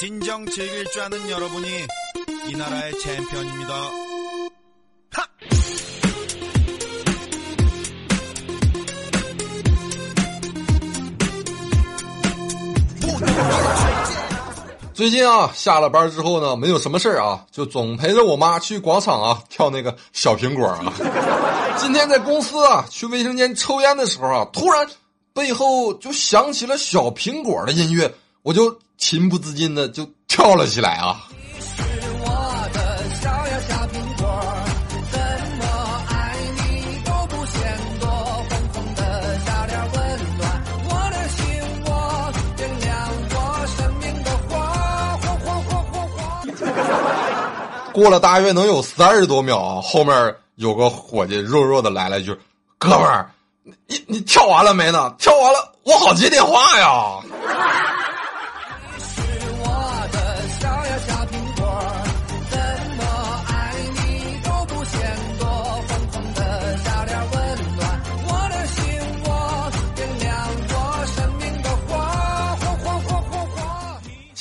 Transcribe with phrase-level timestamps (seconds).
[0.00, 1.66] 진정 즐길 줄 아는 여러분이
[2.48, 3.74] 이 나라의 챔피언입니다.
[5.10, 5.26] 하!
[14.92, 20.92] 最近啊，下了班之后呢，没有什么事儿啊，就总陪着我妈去广场啊跳那个小苹果啊。
[21.78, 24.86] 今天在公司啊，去卫生间抽烟的时候啊，突然
[25.34, 28.10] 背后就响起了小苹果的音乐，
[28.42, 31.19] 我就 情不自禁的就跳了起来啊。
[47.91, 52.33] 过了大约能有三十多秒，后面有个伙计弱弱的来了一句
[52.79, 53.29] ：“哥们儿，
[53.87, 55.13] 你你跳完了没呢？
[55.19, 57.19] 跳完了，我好接电话呀。”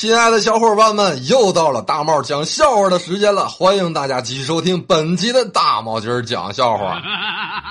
[0.00, 7.02] 亲爱的小伙伴们，又到了大帽讲笑话的时间了，欢迎大家继续收听本期的大帽今儿讲笑话。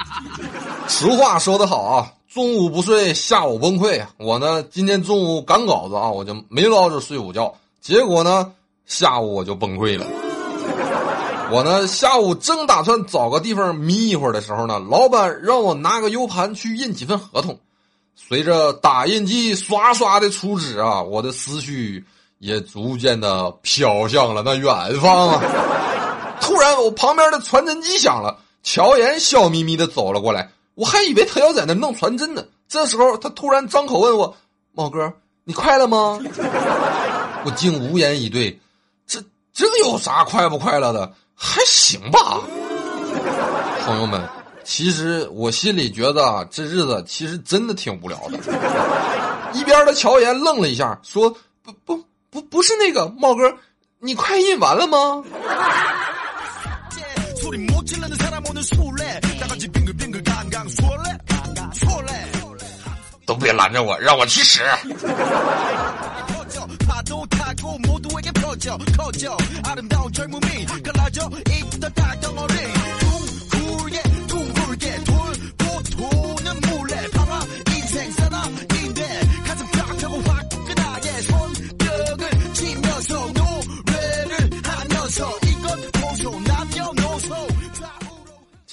[0.88, 4.06] 俗话说得好啊，中午不睡，下午崩溃。
[4.18, 8.52] 我呢，今天中午赶稿子啊，我就没捞着睡午觉，结果呢，
[8.86, 10.06] 下午我就崩溃了。
[11.52, 17.58] 我呢，下午正打算找个地方眯一会儿的时候呢，老板让我拿个 U 盘去印几份合同。
[18.16, 22.06] 随着打印机刷刷的出纸啊，我的思绪
[22.40, 25.42] 也逐渐的飘向了那远方啊。
[26.42, 32.44] 突然，我旁边的传真机响了，乔岩笑眯眯的走了过来，我还以为他要在那弄传真呢。
[32.68, 34.36] 这时候，他突然张口问我
[34.74, 36.20] ：“猫哥，你快乐吗？”
[37.46, 38.60] 我竟无言以对。
[39.08, 39.22] 这
[39.54, 41.12] 这有啥快不快乐的？
[41.36, 42.42] 还行吧。
[43.86, 44.22] 朋友们，
[44.64, 48.38] 其实我心里觉得，这日子其实真的挺无聊的。
[49.54, 51.30] 一边的乔岩愣了一下，说
[51.64, 52.04] ：“不不
[52.60, 53.56] 不是那个茂哥，
[54.00, 55.24] 你快印完了吗？
[63.26, 64.62] 都别拦着我，让我去使。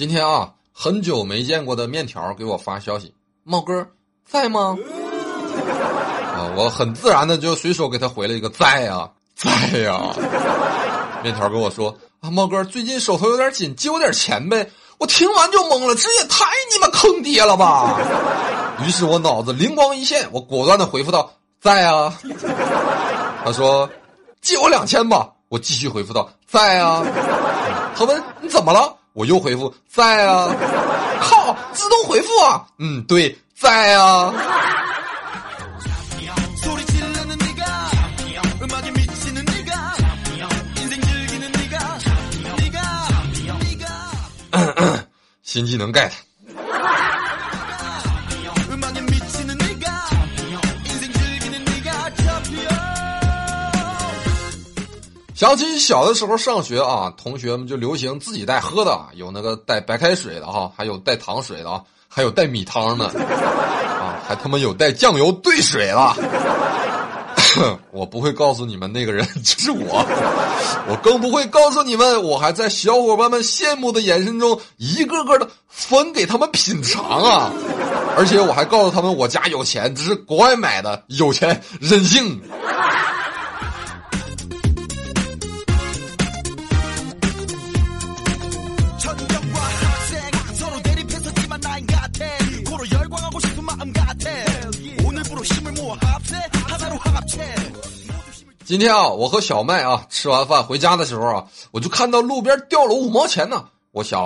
[0.07, 3.13] 今天啊，很久没见过的面条给我发消息，
[3.43, 3.85] 茂哥
[4.25, 4.77] 在吗？
[6.33, 9.51] 啊，我很自然的就随手给他回了一个在啊，在
[9.81, 10.15] 呀。
[11.25, 14.71] 面条跟我说啊，茂哥最近手头有点紧，借我点钱呗。
[14.99, 17.99] 我听完就懵了，这也太你妈坑爹了吧！
[18.87, 21.29] 于是我脑子灵光一现，我果断的回复道
[21.61, 22.17] ：“在啊。
[23.45, 23.91] ”他说
[24.41, 27.05] ：“借我两千吧。”我继续回复道：“在啊。”
[27.99, 30.55] 他问：“你怎么了？”我又回复在啊，
[31.23, 34.31] 靠，自动回复啊，嗯，对，在啊。
[45.43, 46.26] 新技能 get。
[55.37, 66.17] 想起小的时候上学啊，同学们就流行自己带喝的，有那个带白开水的哈，还有带糖水的，还有带米汤的啊，还他妈有带酱油兑水的。
[67.93, 70.03] 我不会告诉你们那个人 就是我，
[70.89, 77.53] 我更不会告诉你们，我还在小伙伴们羡慕的眼神中一个个的分给他们品尝啊！
[78.17, 82.41] 而且我还告诉他们我家有钱，这是国外买的，有钱任性。
[98.67, 103.65] 今天啊，我和小麦啊吃完饭回家的时候啊，我就看到路边掉了五毛钱呢。
[103.93, 104.21] 我想，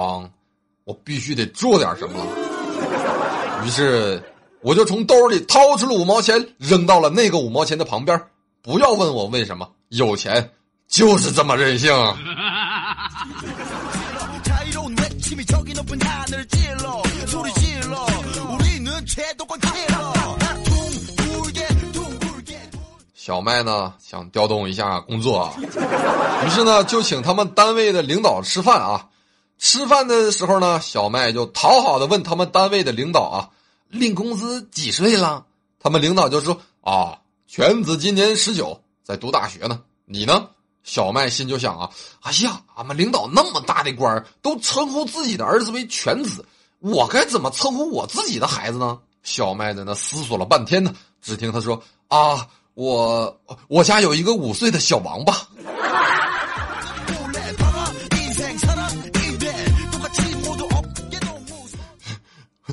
[0.85, 3.63] 我必须得做点什么了。
[3.63, 4.23] 于是，
[4.63, 8.19] 我就从兜里掏出了五毛钱，扔到了那个五毛钱的旁边。
[8.63, 10.51] 不要问我为什么，有钱
[10.89, 11.93] 就是这么任性。
[23.31, 25.55] 小麦呢想调动一下工作，
[26.45, 29.07] 于是呢就请他们单位的领导吃饭啊。
[29.57, 33.51] 吃饭的时候呢，小麦就讨好的问他们单位的领导啊，
[33.87, 35.45] 领工资几岁了？
[35.79, 39.81] 他们领导就说啊，全子今年十九，在读大学呢。
[40.07, 40.49] 你呢？
[40.83, 41.89] 小麦心就想啊，
[42.23, 46.45] 哎呀，俺们领导那么大的官都称呼自己的儿子为全子，
[46.81, 48.99] 我该怎么称呼我自己的孩子呢？
[49.23, 50.93] 小麦在那思索了半天呢，
[51.23, 52.49] 只听他说啊，
[52.81, 53.39] 我
[53.69, 55.37] 我家有一个五岁的小王八。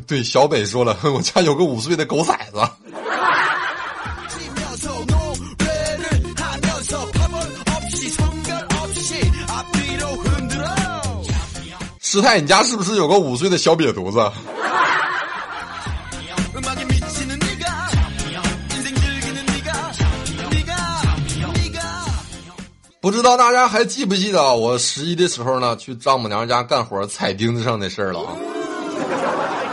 [0.07, 2.59] 对，小北说了，我家有个五岁的狗崽子。
[11.99, 14.31] 师太，你家是不是有个五岁的小瘪犊子？
[23.07, 28.35] 不知道大家还记不记得我十一的时候呢，去丈母娘家干活踩钉子上的事儿了啊？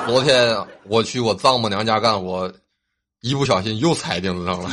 [0.06, 2.48] 昨天我去我丈母娘家干活，
[3.22, 4.70] 一不小心又踩钉子上了，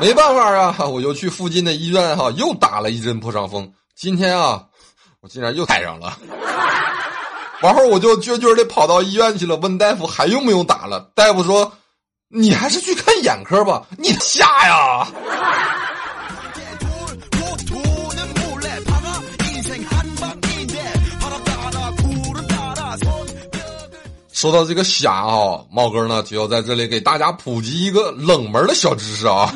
[0.00, 3.70] 没办法啊，我就去附近的医院哈、又打了一针破伤风。
[3.94, 4.64] 今天啊，
[5.20, 6.16] 我竟然又踩上了。
[7.60, 11.10] 完后我就撅撅的跑到医院去了，问大夫还用不用打了。
[11.14, 11.70] 大夫说
[12.32, 15.06] ：“你还是去看眼科吧，你瞎呀！”
[24.40, 29.54] 说到这个虾啊，茂哥呢就要在这里给大家普及一个冷门的小知识啊。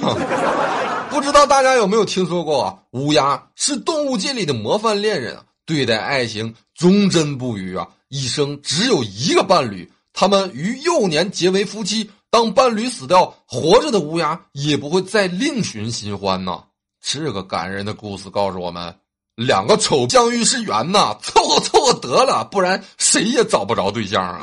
[1.09, 2.77] 不知道大家有没有听说过啊？
[2.91, 9.91] 乌鸦是动物界里的模范恋人啊，对待爱情忠贞不渝啊，一生只有一个伴侣。
[10.13, 16.63] 他们于幼年结为夫妻，当伴侣死掉，活着的乌鸦也不会再另寻新欢呐。
[17.01, 18.95] 这个感人的故事告诉我们，
[19.37, 24.41] 两个丑将遇是缘呐，凑合凑合得了，不然谁也找不着对象啊！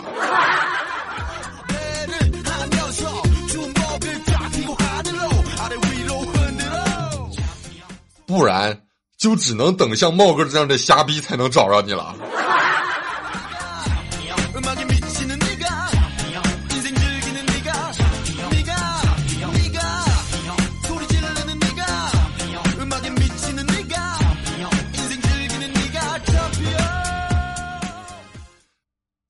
[8.27, 8.81] 不然
[9.17, 12.13] 就只能等像茂哥这样的瞎逼才能找着你了。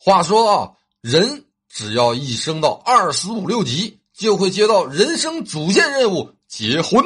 [0.04, 0.70] 话说啊，
[1.02, 7.06] 人只要一升到二十五六级，就会接到人生主线任务——结婚。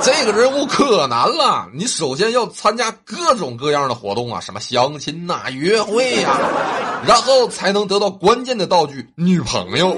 [0.00, 6.38] 这个任务可难了，你首先要参加各种各样的活动啊，什么相亲呐、约会呀、
[7.04, 9.96] 然后才能得到关键的道具——女朋友。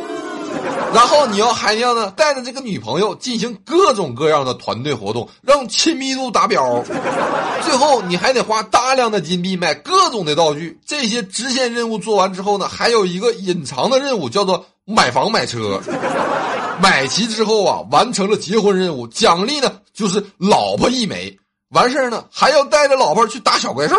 [0.96, 6.82] 然后你要还要呢，带着这个女朋友进行各种各样的团队活动，让亲密度达标。
[7.62, 10.80] 最后你还得花大量的金币买各种的道具。
[10.86, 15.78] 这些支线任务做完之后呢，还有一个隐藏的任务，叫做买房买车。
[16.80, 21.36] 买齐之后啊，完成了结婚任务，奖励呢就是老婆一枚。
[21.70, 23.96] 完事儿呢，还要带着老婆去打小怪兽，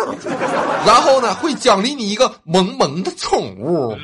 [0.86, 3.94] 然后呢会奖励你一个萌萌的宠物。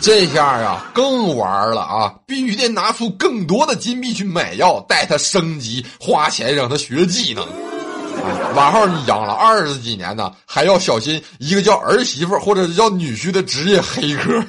[0.00, 2.14] 这下啊更玩了啊！
[2.24, 7.44] 必须得拿出更多的金币去买药，带他升级，花钱让他学技能。
[7.44, 14.40] 啊，完后你养了二十几年呢，还要小心一个叫儿媳妇或者叫女婿的职业黑客。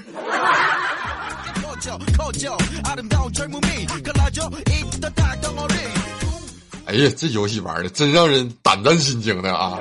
[6.88, 9.78] 哎呀这游戏玩的真让人胆战心惊的啊。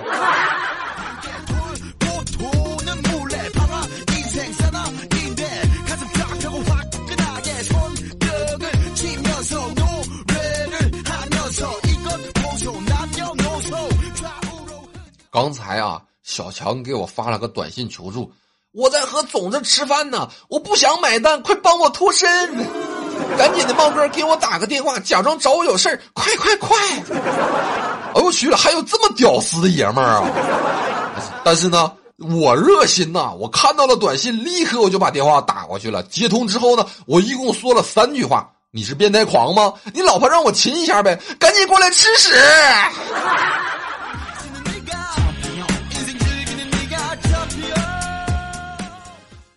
[15.30, 18.32] 刚才啊小强给我发了个短信求助
[18.72, 22.85] 我在和总子吃饭呢我不想买单快帮我脱身。
[23.36, 26.76] 赶紧的，茂哥给我打个电话，假装找我有事儿，快快快！
[28.14, 30.24] 哎呦我去了，还有这么屌丝的爷们儿啊！
[31.44, 36.02] 但是呢，我热心呐，我看到了短信，立刻我就把电话打过去了。
[36.04, 39.72] 接通之后呢，我一共说了三句话：你是变态狂吗？
[39.92, 42.34] 你老婆让我亲一下呗，赶紧过来吃屎！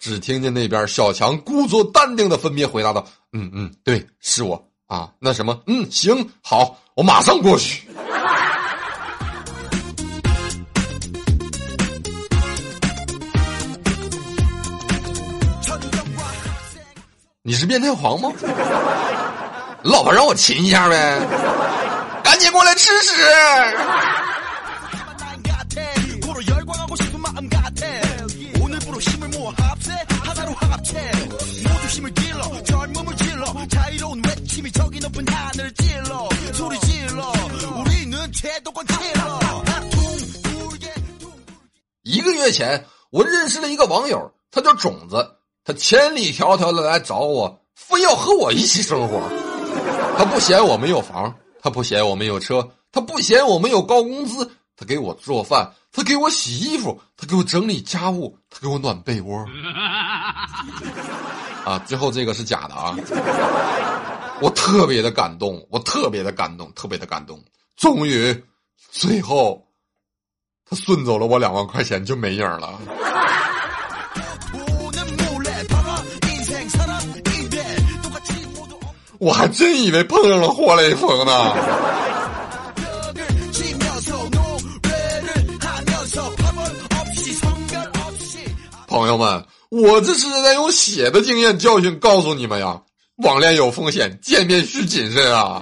[0.10, 7.84] 只听见那边小强故作淡定的分别回答道：“嗯嗯，对，是我啊，那什么，嗯，行，好，我马上过去。”
[17.44, 18.32] 你是变态狂吗？
[19.84, 21.22] 老婆让我亲一下呗，
[22.24, 23.14] 赶紧过来吃屎！
[31.89, 37.33] 모두 힘을 길러 젊음을 질러 자유로운 외침이 저기 높은 하늘을 찔러 소리 질러
[37.79, 39.39] 우리는 제도권 킬러
[39.91, 41.33] 둥글게 둥
[42.03, 49.21] 一个月前，我认识了一个网友，他叫种子，他千里迢迢的来找我，非要和我一起生活。
[50.17, 59.45] 他不嫌我没有房，他不嫌我没有车，他不嫌我没有高工资，他给我做饭，他给我洗衣服，他给我整理家务，他给我暖被窝。
[61.66, 62.96] 啊，最后这个是假的啊！
[64.42, 67.40] 我特别的感动，我特别的感动，特别的感动。
[67.76, 68.44] 终于，
[68.92, 69.62] 最后，
[70.68, 72.80] 他顺走了我两万块钱就没影了。
[79.20, 81.54] 我还真以为碰上了活雷锋呢。
[88.88, 89.46] 朋友们。
[89.70, 92.82] 我这是在用血的经验教训告诉你们呀
[93.18, 95.62] 网恋有风险见面需谨慎啊。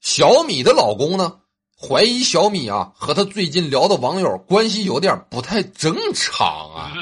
[0.00, 1.43] 小米的老公呢？
[1.86, 6.92] 怀疑小米啊和他最近聊的网友关系有点不太正常啊。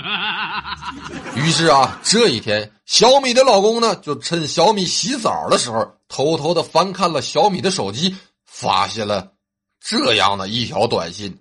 [1.36, 9.32] 于是啊，这一天，小米的老公呢就趁小米洗澡的时候，偷偷的翻看了小米的手机，发现了
[9.80, 11.38] 这样的一条短信：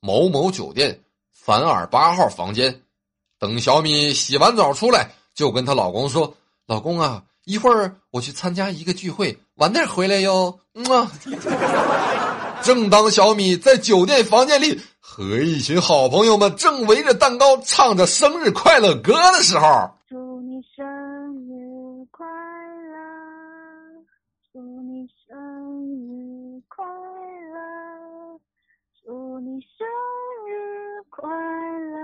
[0.00, 1.00] 某某酒店
[1.32, 2.82] 凡尔八号房间。
[3.38, 6.34] 等小米洗完澡出来，就跟她老公说
[6.66, 11.12] ：“老公啊，一会儿我去参加一个聚会，晚点回来哟。”嗯啊。
[12.62, 20.84] 正当小米在酒店房间里和一群好朋友们正围着蛋糕唱着生日快乐歌的时候，祝你生
[21.46, 22.98] 日快乐，
[24.52, 25.36] 祝你生
[25.96, 26.84] 日快
[27.54, 27.58] 乐，
[29.04, 29.86] 祝你生
[30.46, 30.50] 日
[31.08, 31.28] 快
[31.90, 31.96] 乐，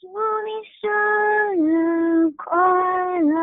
[0.00, 0.06] 祝
[0.46, 0.50] 你
[0.80, 0.88] 生
[1.66, 1.68] 日
[2.36, 2.46] 快
[3.22, 3.42] 乐。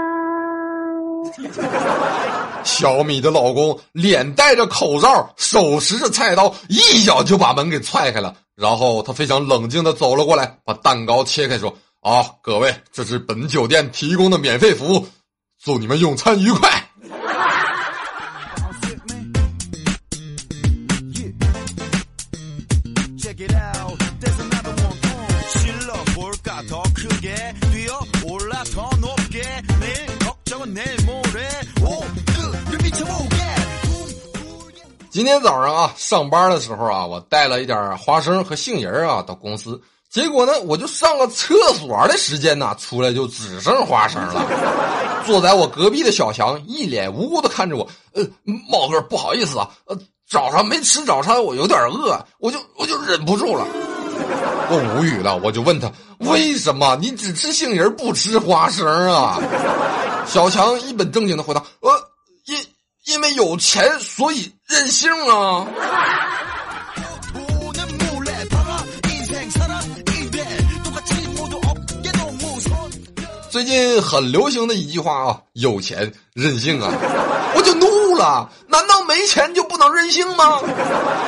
[2.69, 8.33] 小米的老公脸戴着口罩，手持着菜刀，一脚就把门给踹开了。
[8.55, 15.07] 然后他非常冷静的走了过来，把蛋糕切开，说：“啊，各位，这是本酒店提供的免费服务，
[15.61, 16.69] 祝你们用餐愉快。”
[35.11, 44.45] 今天早上啊，上班的时候啊，我带了一点花生和杏仁啊到公司，结果呢，我就上个厕所的时间呢，出来就只剩花生了。
[45.25, 48.23] 坐在我隔壁的小强一脸无辜的看着我，呃，
[48.69, 53.65] 茂哥，不好意思啊，呃，早上没吃早餐，我有点饿，我就我就忍不住了。
[54.71, 59.39] 我无语了，我就问他为什么你只吃杏仁不吃花生啊？
[60.27, 61.89] 小强一本正经的回答：呃，
[63.09, 65.65] 因为有钱所以任性啊。
[73.49, 76.91] 最近很流行的一句话啊有钱任性啊。
[77.55, 80.61] 我就怒了难道没钱就不能任性吗？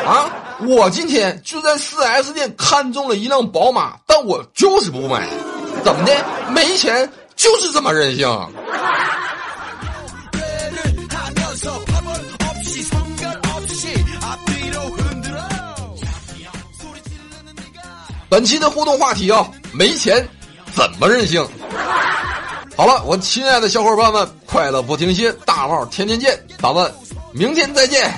[0.05, 0.29] 啊？
[0.67, 5.27] 我今天就在四 s 店看中了一辆宝马但我就是不买。
[5.83, 6.13] 怎么的？
[6.51, 8.29] 没钱就是这么任性。
[18.31, 20.25] 本期的互动话题啊，没钱
[20.73, 21.45] 怎么任性？
[22.77, 26.89] 好了，我亲爱的小伙伴们，快乐不停歇，大帽天天见，咱们
[27.33, 28.09] 明天再见。